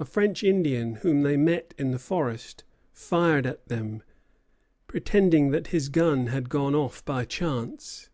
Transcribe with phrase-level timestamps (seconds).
[0.00, 4.02] A French Indian, whom they met in the forest, fired at them,
[4.86, 8.08] pretending that his gun had gone off by chance.